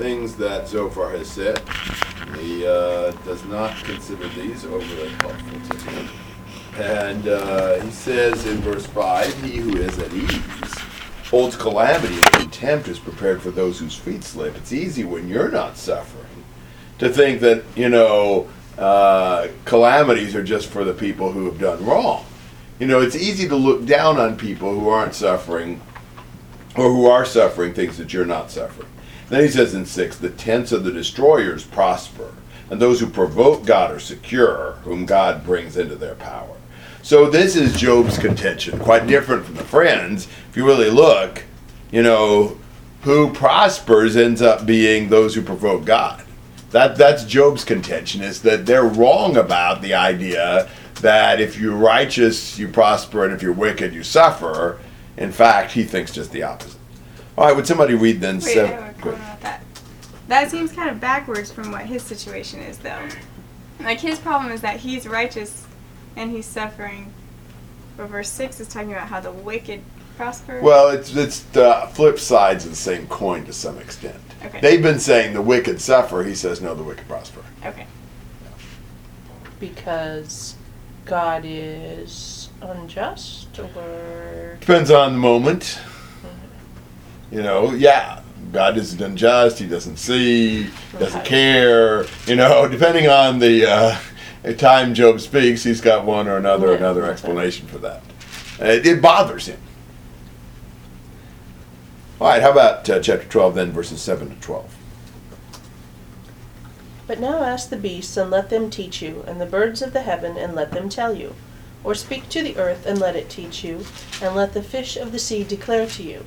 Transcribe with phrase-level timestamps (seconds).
[0.00, 1.60] things that Zophar has said.
[2.38, 6.08] He uh, does not consider these overly helpful to him.
[6.76, 10.78] And uh, he says in verse 5 He who is at ease
[11.28, 14.56] holds calamity and contempt is prepared for those whose feet slip.
[14.56, 16.44] It's easy when you're not suffering
[16.98, 18.48] to think that, you know,
[18.78, 22.24] uh, calamities are just for the people who have done wrong.
[22.78, 25.82] You know, it's easy to look down on people who aren't suffering
[26.74, 28.88] or who are suffering things that you're not suffering.
[29.30, 32.34] Then he says in 6 the tents of the destroyers prosper,
[32.68, 36.56] and those who provoke God are secure, whom God brings into their power.
[37.02, 40.28] So this is Job's contention, quite different from the friends.
[40.50, 41.44] If you really look,
[41.90, 42.58] you know,
[43.02, 46.22] who prospers ends up being those who provoke God.
[46.72, 50.68] That that's Job's contention is that they're wrong about the idea
[51.00, 54.78] that if you're righteous you prosper and if you're wicked you suffer.
[55.16, 56.79] In fact, he thinks just the opposite.
[57.38, 58.36] All right, would somebody read then?
[58.36, 59.62] Wait, seven- I have a comment about that.
[60.28, 63.08] That seems kind of backwards from what his situation is, though.
[63.80, 65.66] Like his problem is that he's righteous
[66.16, 67.12] and he's suffering.
[67.96, 69.80] But verse six is talking about how the wicked
[70.16, 70.60] prosper.
[70.62, 74.20] Well, it's it's the flip sides of the same coin to some extent.
[74.44, 74.60] Okay.
[74.60, 76.22] They've been saying the wicked suffer.
[76.22, 77.42] He says no, the wicked prosper.
[77.64, 77.86] okay.
[79.58, 80.54] Because
[81.06, 85.78] God is unjust or Depends on the moment.
[87.30, 89.58] You know, yeah, God isn't unjust.
[89.58, 92.06] He doesn't see, doesn't care.
[92.26, 96.78] You know, depending on the uh, time Job speaks, he's got one or another Yeah,
[96.78, 98.02] another explanation for that.
[98.58, 99.60] It, it bothers him.
[102.20, 104.76] All right, how about uh, chapter twelve then, verses seven to twelve?
[107.06, 110.02] But now ask the beasts, and let them teach you, and the birds of the
[110.02, 111.34] heaven, and let them tell you.
[111.82, 113.86] Or speak to the earth, and let it teach you,
[114.20, 116.24] and let the fish of the sea declare to you.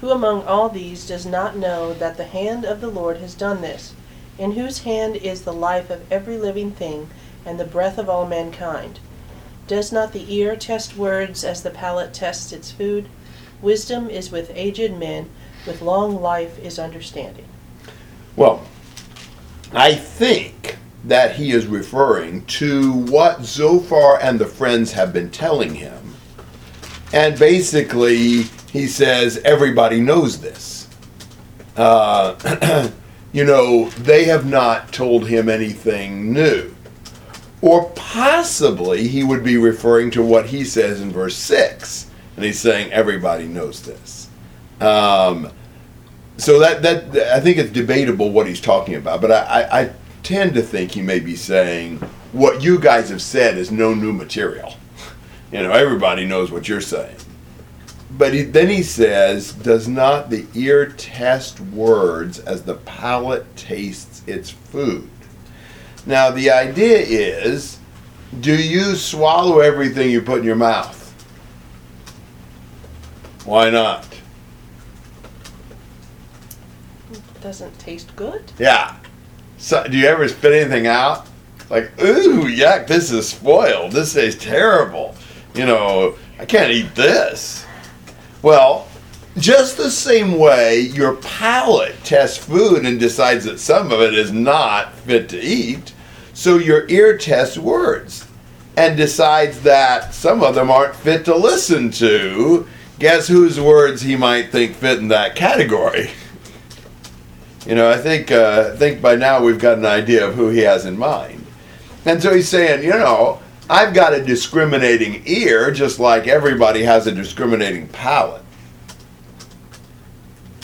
[0.00, 3.62] Who among all these does not know that the hand of the Lord has done
[3.62, 3.94] this,
[4.38, 7.08] in whose hand is the life of every living thing,
[7.46, 8.98] and the breath of all mankind?
[9.66, 13.08] Does not the ear test words as the palate tests its food?
[13.62, 15.30] Wisdom is with aged men,
[15.66, 17.46] with long life is understanding.
[18.36, 18.62] Well,
[19.72, 25.76] I think that he is referring to what Zophar and the friends have been telling
[25.76, 26.13] him.
[27.14, 28.42] And basically,
[28.72, 30.88] he says everybody knows this.
[31.76, 32.90] Uh,
[33.32, 36.74] you know, they have not told him anything new.
[37.62, 42.10] Or possibly he would be referring to what he says in verse 6.
[42.34, 44.28] And he's saying everybody knows this.
[44.80, 45.52] Um,
[46.36, 49.92] so that that I think it's debatable what he's talking about, but I, I, I
[50.24, 51.98] tend to think he may be saying
[52.32, 54.74] what you guys have said is no new material.
[55.52, 57.16] You know, everybody knows what you're saying.
[58.10, 64.22] But he, then he says, "Does not the ear test words as the palate tastes
[64.26, 65.08] its food?"
[66.06, 67.78] Now the idea is,
[68.40, 71.00] do you swallow everything you put in your mouth?
[73.44, 74.06] Why not?
[77.40, 78.52] Doesn't taste good?
[78.58, 78.96] Yeah.
[79.58, 81.26] So, do you ever spit anything out?
[81.70, 83.92] Like, ooh, yuck, this is spoiled.
[83.92, 85.14] This tastes terrible.
[85.54, 87.64] You know, I can't eat this.
[88.42, 88.88] Well,
[89.38, 94.32] just the same way your palate tests food and decides that some of it is
[94.32, 95.92] not fit to eat,
[96.32, 98.26] so your ear tests words
[98.76, 102.66] and decides that some of them aren't fit to listen to.
[102.98, 106.10] Guess whose words he might think fit in that category?
[107.66, 110.48] You know, I think uh, I think by now we've got an idea of who
[110.48, 111.46] he has in mind.
[112.04, 117.06] And so he's saying, you know, I've got a discriminating ear, just like everybody has
[117.06, 118.42] a discriminating palate.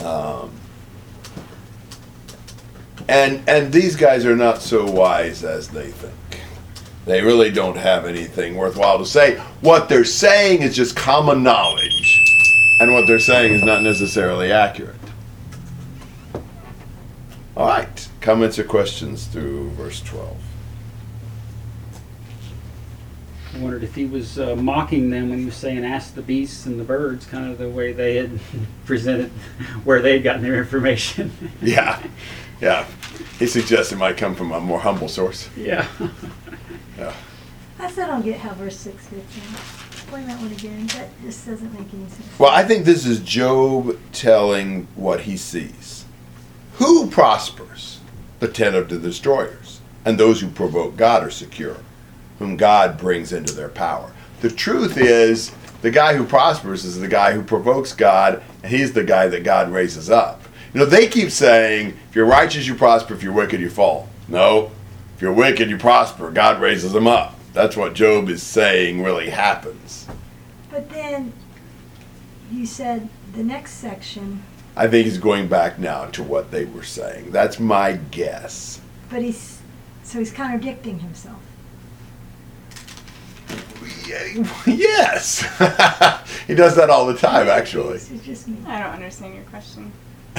[0.05, 0.51] Um,
[3.09, 6.15] and and these guys are not so wise as they think.
[7.07, 9.39] They really don't have anything worthwhile to say.
[9.63, 12.23] What they're saying is just common knowledge,
[12.81, 14.97] and what they're saying is not necessarily accurate.
[17.57, 20.50] All right, comments or questions through verse 12.
[23.55, 26.67] I wondered if he was uh, mocking them when he was saying, ask the beasts
[26.67, 28.39] and the birds, kind of the way they had
[28.85, 29.31] presented
[29.85, 31.33] where they had gotten their information.
[31.63, 32.01] Yeah,
[32.61, 32.87] yeah.
[33.39, 35.49] He suggests it might come from a more humble source.
[35.57, 35.87] yeah.
[36.99, 37.15] Yeah.
[37.79, 39.43] I still don't get how verse six fits in.
[39.91, 40.87] Explain that one again.
[40.89, 42.39] That just doesn't make any sense.
[42.39, 46.05] Well, I think this is Job telling what he sees.
[46.75, 48.01] Who prospers?
[48.39, 49.81] The tent of the destroyers.
[50.05, 51.77] And those who provoke God are secure,
[52.41, 54.11] whom God brings into their power.
[54.41, 55.53] The truth is,
[55.83, 59.45] the guy who prospers is the guy who provokes God, and he's the guy that
[59.45, 60.43] God raises up.
[60.73, 63.15] You know, they keep saying, if you're righteous, you prosper.
[63.15, 64.09] If you're wicked, you fall.
[64.27, 64.71] No.
[65.15, 66.31] If you're wicked, you prosper.
[66.31, 67.39] God raises them up.
[67.53, 70.07] That's what Job is saying really happens.
[70.71, 71.33] But then
[72.51, 74.43] you said the next section,
[74.77, 77.33] I think he's going back now to what they were saying.
[77.33, 78.81] That's my guess.
[79.11, 79.61] but he's
[80.05, 81.41] so he's contradicting himself.
[84.67, 85.41] Yes.
[86.47, 87.97] he does that all the time, actually.
[87.97, 88.57] It's just me.
[88.67, 89.93] I don't understand your question.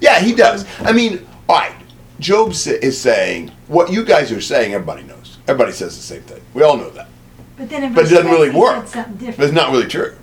[0.00, 0.66] yeah, he does.
[0.80, 1.74] I mean, all right.
[2.20, 4.74] Job is saying what you guys are saying.
[4.74, 5.38] Everybody knows.
[5.46, 6.42] Everybody says the same thing.
[6.52, 7.08] We all know that,
[7.56, 8.86] But then but it doesn't really work.
[8.92, 10.16] But it's not really true.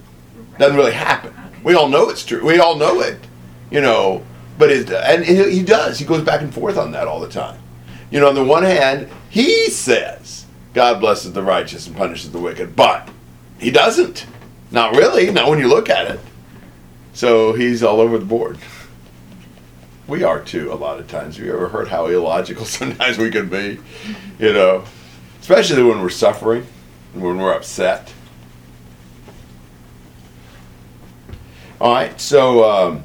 [0.60, 1.32] Doesn't really happen.
[1.32, 1.62] Okay.
[1.64, 2.46] We all know it's true.
[2.46, 3.18] We all know it.
[3.72, 4.24] You know,
[4.58, 5.98] but it and he he does.
[5.98, 7.60] He goes back and forth on that all the time.
[8.12, 10.45] You know, on the one hand, he says
[10.76, 13.08] God blesses the righteous and punishes the wicked, but
[13.58, 14.28] he doesn't.
[14.72, 15.32] Not really.
[15.32, 16.20] Not when you look at it.
[17.14, 18.58] So he's all over the board.
[20.06, 20.74] We are too.
[20.74, 21.38] A lot of times.
[21.38, 23.80] Have you ever heard how illogical sometimes we can be?
[24.38, 24.84] You know,
[25.40, 26.68] especially when we're suffering
[27.14, 28.14] and when we're upset.
[31.80, 33.04] All right, so um,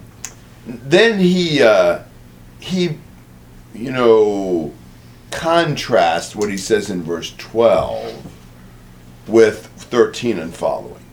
[0.67, 2.03] then he uh,
[2.59, 2.99] he
[3.75, 4.73] you know
[5.31, 8.31] contrasts what he says in verse twelve
[9.27, 11.05] with thirteen and following.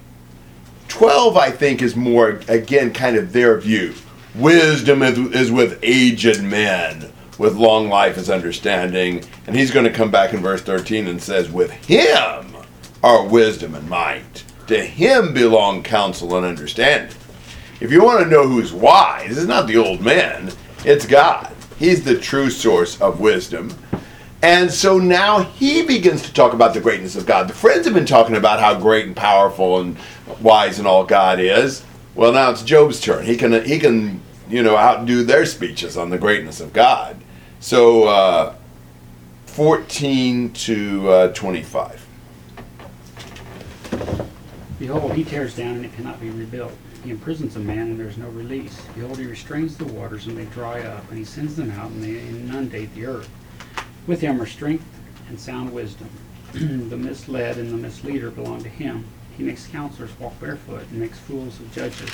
[0.88, 3.94] Twelve, I think, is more again kind of their view.
[4.36, 7.12] Wisdom is, with aged men.
[7.38, 11.22] With long life is understanding, and he's going to come back in verse thirteen and
[11.22, 12.56] says, "With him
[13.04, 14.44] are wisdom and might.
[14.68, 17.16] To him belong counsel and understanding."
[17.80, 20.52] If you want to know who's wise, it's not the old man,
[20.84, 21.54] it's God.
[21.78, 23.72] He's the true source of wisdom.
[24.42, 27.48] And so now he begins to talk about the greatness of God.
[27.48, 29.98] The friends have been talking about how great and powerful and
[30.42, 31.84] wise and all God is.
[32.14, 33.26] Well, now it's Job's turn.
[33.26, 37.18] He can he can you know outdo their speeches on the greatness of God.
[37.60, 38.56] So uh,
[39.46, 42.06] fourteen to uh, twenty-five.
[44.78, 46.74] Behold, he tears down and it cannot be rebuilt.
[47.04, 48.80] He imprisons a man and there is no release.
[48.94, 52.04] Behold, he restrains the waters and they dry up, and he sends them out and
[52.04, 53.30] they inundate the earth.
[54.08, 54.86] With him are strength
[55.28, 56.10] and sound wisdom.
[56.54, 59.06] the misled and the misleader belong to him.
[59.36, 62.10] He makes counselors walk barefoot and makes fools of judges.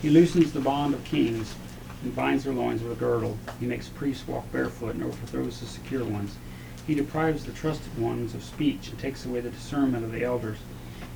[0.00, 1.54] He loosens the bond of kings
[2.02, 3.36] and binds their loins with a girdle.
[3.60, 6.36] He makes priests walk barefoot and overthrows the secure ones.
[6.86, 10.58] He deprives the trusted ones of speech and takes away the discernment of the elders.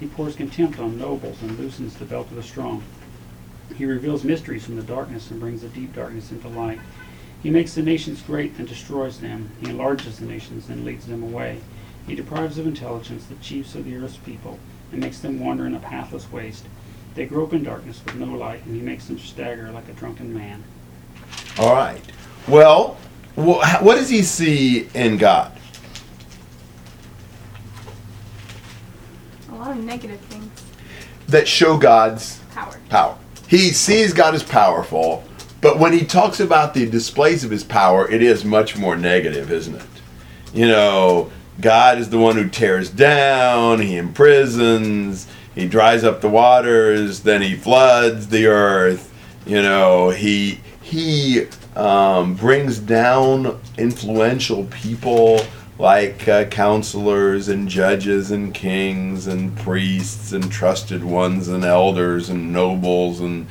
[0.00, 2.82] He pours contempt on nobles and loosens the belt of the strong.
[3.74, 6.80] He reveals mysteries from the darkness and brings the deep darkness into light.
[7.44, 9.50] He makes the nations great and destroys them.
[9.60, 11.58] He enlarges the nations and leads them away.
[12.06, 14.58] He deprives of intelligence the chiefs of the earth's people
[14.90, 16.64] and makes them wander in a pathless waste.
[17.14, 20.34] They grope in darkness with no light, and he makes them stagger like a drunken
[20.34, 20.64] man.
[21.58, 22.02] All right.
[22.48, 22.96] Well,
[23.36, 25.52] wh- what does he see in God?
[29.50, 30.50] A lot of negative things.
[31.28, 32.80] that show God's Power.
[32.88, 33.18] power.
[33.48, 35.22] He sees God as powerful,
[35.64, 39.50] but when he talks about the displays of his power, it is much more negative,
[39.50, 39.86] isn't it?
[40.52, 46.28] You know, God is the one who tears down, he imprisons, he dries up the
[46.28, 49.10] waters, then he floods the earth.
[49.46, 55.40] You know, he he um, brings down influential people
[55.78, 62.52] like uh, counselors and judges and kings and priests and trusted ones and elders and
[62.52, 63.46] nobles and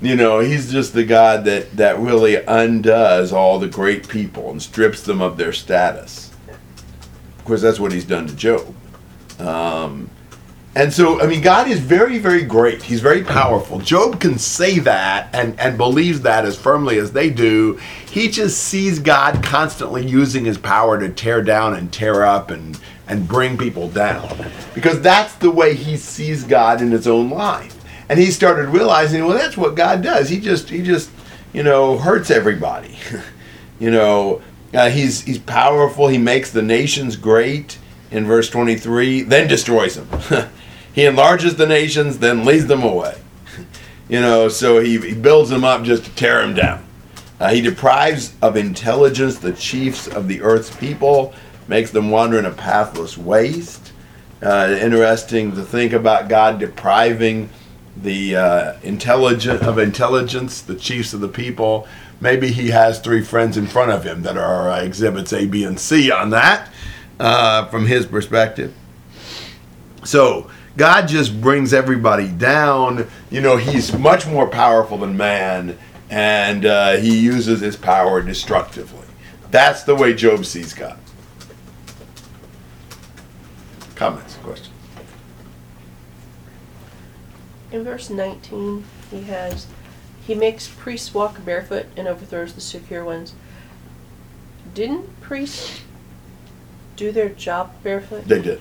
[0.00, 4.62] you know he's just the god that that really undoes all the great people and
[4.62, 6.30] strips them of their status
[7.38, 8.74] of course that's what he's done to job
[9.38, 10.10] um,
[10.76, 12.80] and so, I mean, God is very, very great.
[12.80, 13.80] He's very powerful.
[13.80, 17.80] Job can say that and, and believes that as firmly as they do.
[18.08, 22.78] He just sees God constantly using his power to tear down and tear up and,
[23.08, 24.48] and bring people down.
[24.72, 27.76] Because that's the way he sees God in his own life.
[28.10, 30.28] And he started realizing, well, that's what God does.
[30.28, 31.08] He just, he just,
[31.52, 32.98] you know, hurts everybody.
[33.78, 34.42] you know,
[34.74, 36.08] uh, he's, he's powerful.
[36.08, 37.78] He makes the nations great
[38.10, 40.50] in verse 23, then destroys them.
[40.92, 43.16] he enlarges the nations, then leads them away.
[44.08, 46.84] You know, so he, he builds them up just to tear them down.
[47.38, 51.32] Uh, he deprives of intelligence the chiefs of the earth's people,
[51.68, 53.92] makes them wander in a pathless waste.
[54.42, 57.48] Uh, interesting to think about God depriving
[58.02, 61.86] the uh, intelligent of intelligence, the chiefs of the people.
[62.20, 65.64] Maybe he has three friends in front of him that are uh, exhibits A, B,
[65.64, 66.68] and C on that
[67.18, 68.74] uh, from his perspective.
[70.04, 73.08] So God just brings everybody down.
[73.30, 75.78] You know, he's much more powerful than man,
[76.08, 79.06] and uh, he uses his power destructively.
[79.50, 80.98] That's the way Job sees God.
[83.94, 84.70] Comments, questions?
[87.72, 89.66] In verse 19, he has,
[90.26, 93.34] he makes priests walk barefoot and overthrows the secure ones.
[94.74, 95.80] Didn't priests
[96.96, 98.24] do their job barefoot?
[98.26, 98.60] They did.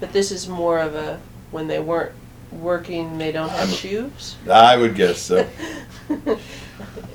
[0.00, 2.12] But this is more of a when they weren't
[2.52, 4.36] working, they don't have shoes.
[4.50, 5.46] I would guess so.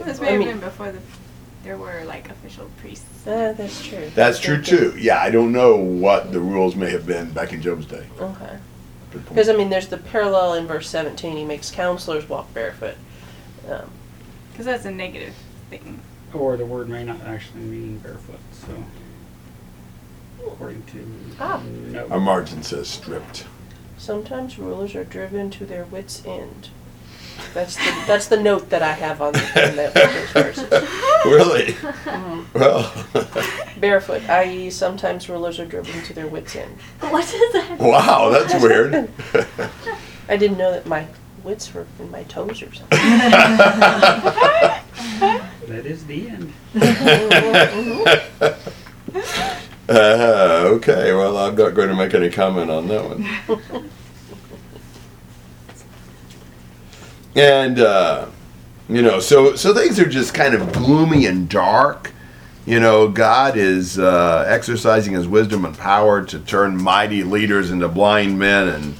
[0.04, 1.00] This I may have mean- been before the,
[1.63, 3.06] there were like official priests.
[3.25, 4.12] Ah, that's true.
[4.13, 4.94] That's true too.
[4.98, 8.06] Yeah, I don't know what the rules may have been back in Job's day.
[8.20, 8.58] Okay.
[9.13, 9.29] Good point.
[9.29, 11.38] Because I mean, there's the parallel in verse 17.
[11.38, 12.96] He makes counselors walk barefoot.
[13.70, 13.89] Um,
[14.51, 15.36] Because that's a negative
[15.70, 16.01] thing.
[16.34, 18.84] Or the word may not actually mean barefoot, so.
[20.48, 21.08] According to.
[21.39, 21.62] Ah.
[21.63, 22.08] no.
[22.10, 23.46] Our margin says stripped.
[23.98, 26.70] sometimes rulers are driven to their wits' end.
[27.54, 30.90] That's the that's the note that I have on, on that, those verses.
[31.25, 31.72] Really?
[31.72, 32.46] Mhm.
[32.54, 32.92] Well,
[33.80, 36.78] Barefoot, i.e., sometimes rulers are driven to their wits' end.
[37.00, 37.80] What is that?
[37.80, 39.10] wow, that's weird.
[40.28, 41.08] I didn't know that my
[41.46, 43.00] wits were in my toes or something.
[45.70, 46.54] That is the end.
[49.90, 53.90] Uh, okay, well, I'm not going to make any comment on that one.
[57.36, 58.28] And uh,
[58.88, 62.12] you know, so so things are just kind of gloomy and dark.
[62.66, 67.88] You know, God is uh, exercising His wisdom and power to turn mighty leaders into
[67.88, 68.96] blind men, and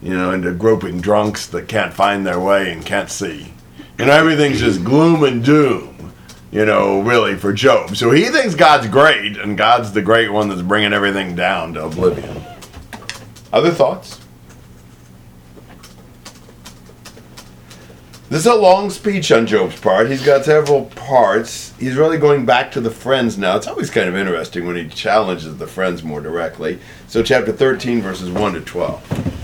[0.00, 3.52] you know, into groping drunks that can't find their way and can't see.
[3.98, 6.12] And everything's just gloom and doom.
[6.50, 7.96] You know, really for Job.
[7.96, 11.86] So he thinks God's great, and God's the great one that's bringing everything down to
[11.86, 12.42] oblivion.
[13.52, 14.21] Other thoughts?
[18.32, 20.08] This is a long speech on Job's part.
[20.08, 21.74] He's got several parts.
[21.78, 23.58] He's really going back to the friends now.
[23.58, 26.78] It's always kind of interesting when he challenges the friends more directly.
[27.08, 29.41] So, chapter 13, verses 1 to 12.